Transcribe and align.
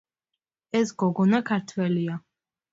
ეს 0.79 0.95
გოგონა 1.05 1.43
ქართველია 1.53 2.21